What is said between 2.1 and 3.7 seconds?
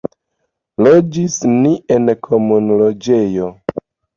komunloĝejo.